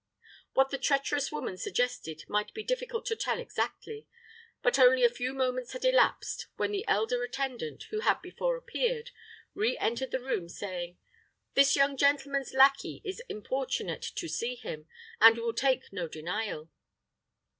[0.53, 4.07] What the treacherous woman suggested might be difficult to tell exactly,
[4.63, 9.11] but only a few moments had elapsed when the elder attendant, who had before appeared,
[9.53, 10.97] re entered the room, saying,
[11.53, 14.87] "This young gentleman's lackey is importunate to see him,
[15.21, 16.71] and will take no denial."